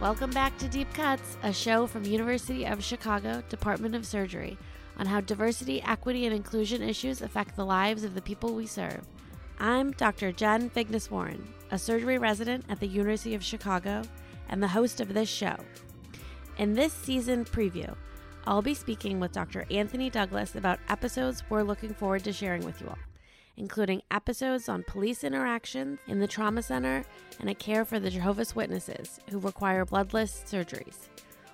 [0.00, 4.56] Welcome back to Deep Cuts, a show from University of Chicago Department of Surgery
[4.96, 9.06] on how diversity, equity, and inclusion issues affect the lives of the people we serve.
[9.58, 10.32] I'm Dr.
[10.32, 14.02] Jen Vignes Warren, a surgery resident at the University of Chicago
[14.48, 15.56] and the host of this show.
[16.56, 17.94] In this season preview,
[18.46, 19.66] I'll be speaking with Dr.
[19.70, 22.98] Anthony Douglas about episodes we're looking forward to sharing with you all,
[23.60, 27.04] including episodes on police interactions in the trauma center
[27.38, 31.08] and a care for the Jehovah's Witnesses who require bloodless surgeries.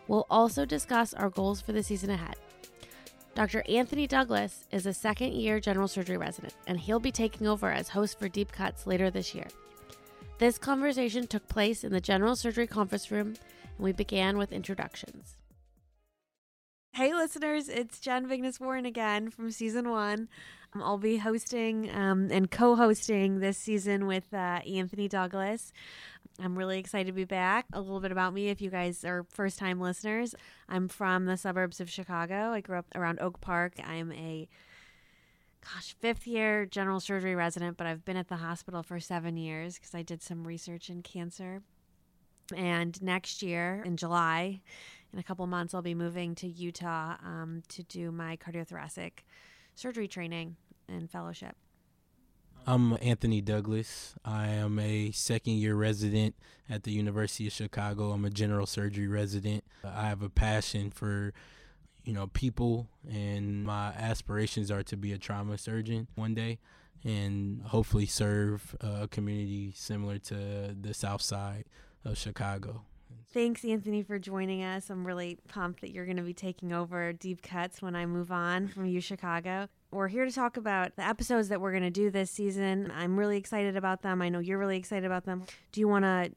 [0.06, 2.37] We'll also discuss our goals for the season ahead.
[3.34, 3.64] Dr.
[3.69, 7.88] Anthony Douglas is a second year general surgery resident, and he'll be taking over as
[7.88, 9.48] host for Deep Cuts later this year.
[10.38, 13.34] This conversation took place in the general surgery conference room,
[13.77, 15.36] and we began with introductions.
[16.96, 20.30] Hey, listeners, it's Jen Vignes Warren again from season one.
[20.73, 25.74] Um, I'll be hosting um, and co hosting this season with uh, Anthony Douglas.
[26.42, 27.67] I'm really excited to be back.
[27.74, 30.34] A little bit about me if you guys are first time listeners.
[30.70, 32.52] I'm from the suburbs of Chicago.
[32.52, 33.74] I grew up around Oak Park.
[33.84, 34.48] I'm a
[35.61, 39.74] gosh, fifth year general surgery resident, but I've been at the hospital for seven years
[39.74, 41.61] because I did some research in cancer.
[42.56, 44.62] And next year in July,
[45.17, 49.20] in a couple months, I'll be moving to Utah um, to do my cardiothoracic
[49.75, 50.56] surgery training
[50.91, 51.56] and fellowship.
[52.67, 54.14] I'm Anthony Douglas.
[54.27, 56.34] I am a second year resident
[56.69, 58.11] at the University of Chicago.
[58.11, 59.64] I'm a general surgery resident.
[59.83, 61.33] I have a passion for
[62.05, 66.58] you know people and my aspirations are to be a trauma surgeon one day
[67.05, 71.64] and hopefully serve a community similar to the south side
[72.05, 72.83] of Chicago.
[73.33, 74.89] Thanks, Anthony, for joining us.
[74.91, 78.33] I'm really pumped that you're going to be taking over Deep Cuts when I move
[78.33, 79.69] on from U Chicago.
[79.91, 82.92] We're here to talk about the episodes that we're going to do this season.
[82.95, 84.23] I'm really excited about them.
[84.23, 85.45] I know you're really excited about them.
[85.73, 86.33] Do you want to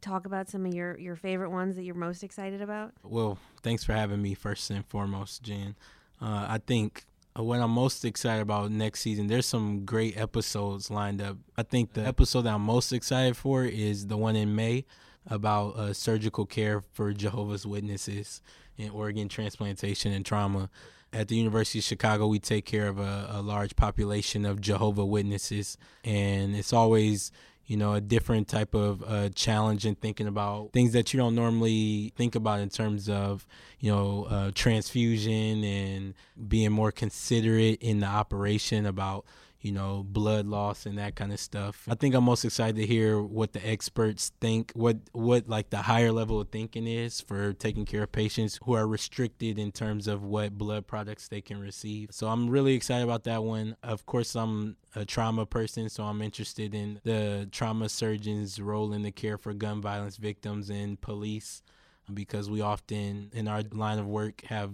[0.00, 2.92] talk about some of your, your favorite ones that you're most excited about?
[3.02, 5.74] Well, thanks for having me, first and foremost, Jen.
[6.20, 7.04] Uh, I think
[7.34, 11.36] what I'm most excited about next season, there's some great episodes lined up.
[11.56, 14.84] I think the episode that I'm most excited for is the one in May
[15.28, 18.40] about uh, surgical care for Jehovah's Witnesses
[18.76, 20.70] in organ transplantation and trauma.
[21.12, 25.06] At the University of Chicago, we take care of a, a large population of Jehovah
[25.06, 27.32] Witnesses, and it's always
[27.66, 31.34] you know, a different type of uh, challenge in thinking about things that you don't
[31.34, 33.44] normally think about in terms of,
[33.80, 36.14] you know, uh, transfusion and
[36.48, 39.24] being more considerate in the operation about
[39.66, 41.88] you know, blood loss and that kind of stuff.
[41.90, 45.78] I think I'm most excited to hear what the experts think, what what like the
[45.78, 50.06] higher level of thinking is for taking care of patients who are restricted in terms
[50.06, 52.10] of what blood products they can receive.
[52.12, 53.74] So I'm really excited about that one.
[53.82, 59.02] Of course, I'm a trauma person, so I'm interested in the trauma surgeon's role in
[59.02, 61.64] the care for gun violence victims and police
[62.12, 64.72] because we often in our line of work have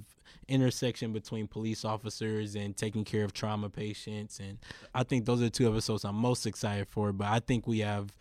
[0.48, 4.58] intersection between police officers and taking care of trauma patients and
[4.94, 7.80] I think those are the two episodes I'm most excited for but I think we
[7.80, 8.14] have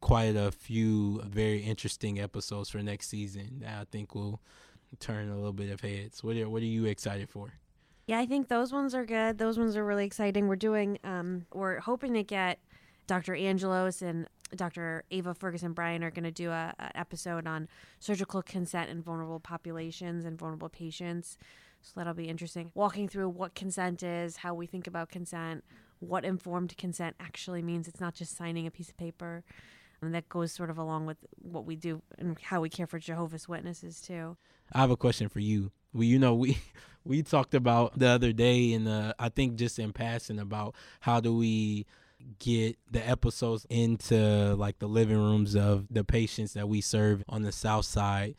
[0.00, 4.40] quite a few very interesting episodes for next season that I think will
[5.00, 6.22] turn a little bit of heads.
[6.24, 7.52] What are what are you excited for?
[8.06, 9.38] Yeah, I think those ones are good.
[9.38, 10.48] Those ones are really exciting.
[10.48, 12.58] We're doing um we're hoping to get
[13.06, 13.34] Dr.
[13.34, 15.04] Angelos and Dr.
[15.10, 19.40] Ava Ferguson Bryan are going to do a, a, episode on surgical consent in vulnerable
[19.40, 21.36] populations and vulnerable patients.
[21.82, 22.70] So that'll be interesting.
[22.74, 25.64] Walking through what consent is, how we think about consent,
[26.00, 27.88] what informed consent actually means.
[27.88, 29.44] It's not just signing a piece of paper.
[30.00, 32.98] And that goes sort of along with what we do and how we care for
[32.98, 34.36] Jehovah's Witnesses too.
[34.72, 35.72] I have a question for you.
[35.92, 36.58] We, you know, we
[37.04, 41.20] we talked about the other day, and uh, I think just in passing about how
[41.20, 41.86] do we
[42.38, 47.42] get the episodes into like the living rooms of the patients that we serve on
[47.42, 48.34] the south side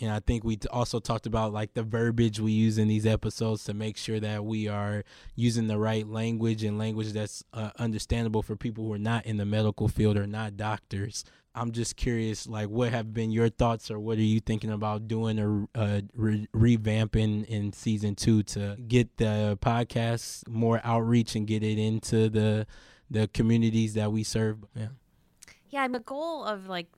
[0.00, 3.64] and I think we also talked about like the verbiage we use in these episodes
[3.64, 5.04] to make sure that we are
[5.36, 9.36] using the right language and language that's uh, understandable for people who are not in
[9.36, 11.24] the medical field or not doctors.
[11.56, 15.06] I'm just curious, like, what have been your thoughts, or what are you thinking about
[15.06, 21.46] doing or uh, re- revamping in season two to get the podcast more outreach and
[21.46, 22.66] get it into the
[23.14, 24.66] the communities that we serve.
[24.74, 24.88] Yeah.
[25.70, 26.88] Yeah, the goal of like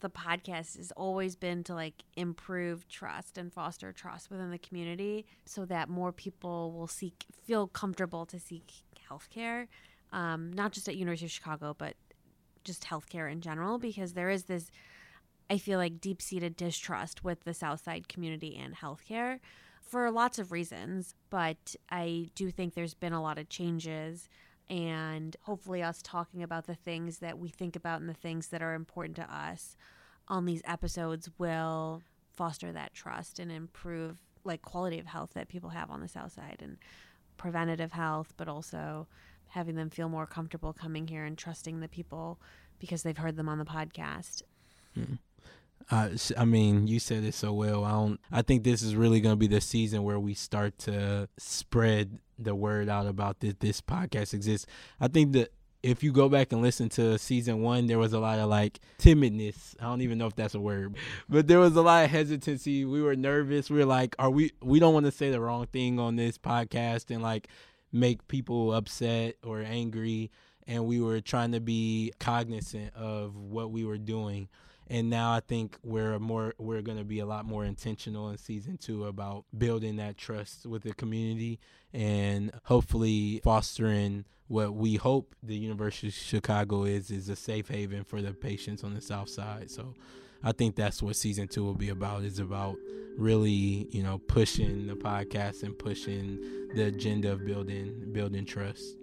[0.00, 5.24] the podcast has always been to like improve trust and foster trust within the community
[5.44, 8.72] so that more people will seek feel comfortable to seek
[9.08, 9.68] healthcare.
[10.12, 11.94] Um, not just at University of Chicago, but
[12.64, 14.70] just healthcare in general, because there is this
[15.48, 19.38] I feel like deep seated distrust with the Southside community and healthcare
[19.80, 21.14] for lots of reasons.
[21.30, 24.28] But I do think there's been a lot of changes
[24.70, 28.62] and hopefully us talking about the things that we think about and the things that
[28.62, 29.76] are important to us
[30.28, 35.70] on these episodes will foster that trust and improve like quality of health that people
[35.70, 36.78] have on the south side and
[37.36, 39.06] preventative health but also
[39.48, 42.40] having them feel more comfortable coming here and trusting the people
[42.78, 44.42] because they've heard them on the podcast
[44.96, 45.18] mm.
[45.90, 47.84] Uh, I mean, you said it so well.
[47.84, 48.20] I don't.
[48.30, 52.18] I think this is really going to be the season where we start to spread
[52.38, 53.54] the word out about this.
[53.58, 54.66] This podcast exists.
[55.00, 55.52] I think that
[55.82, 58.80] if you go back and listen to season one, there was a lot of like
[58.98, 59.74] timidness.
[59.80, 60.96] I don't even know if that's a word,
[61.28, 62.84] but there was a lot of hesitancy.
[62.84, 63.68] We were nervous.
[63.68, 66.38] We were like, are we, we don't want to say the wrong thing on this
[66.38, 67.48] podcast and like
[67.92, 70.30] make people upset or angry.
[70.66, 74.48] And we were trying to be cognizant of what we were doing
[74.88, 78.38] and now I think we're more we're going to be a lot more intentional in
[78.38, 81.58] season 2 about building that trust with the community
[81.92, 88.04] and hopefully fostering what we hope the University of Chicago is is a safe haven
[88.04, 89.70] for the patients on the south side.
[89.70, 89.94] So
[90.44, 92.76] I think that's what season 2 will be about is about
[93.16, 96.40] really, you know, pushing the podcast and pushing
[96.74, 98.96] the agenda of building building trust.